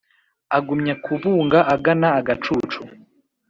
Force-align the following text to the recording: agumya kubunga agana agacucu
agumya 0.57 0.95
kubunga 1.05 1.59
agana 1.75 2.07
agacucu 2.19 2.81